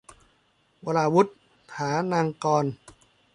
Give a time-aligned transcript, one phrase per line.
[0.85, 1.31] วราวุธ
[1.73, 2.73] ฐานังกรณ์